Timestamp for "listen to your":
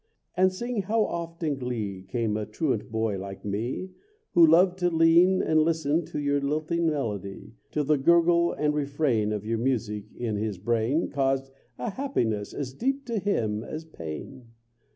5.61-6.41